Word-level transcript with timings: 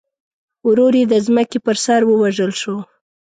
ورور 0.67 0.93
یې 0.99 1.05
د 1.11 1.15
ځمکې 1.25 1.59
پر 1.65 1.75
سر 1.85 2.01
ووژل 2.05 2.51
شو. 2.61 2.75